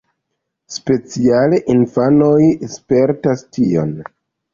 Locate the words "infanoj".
1.73-2.39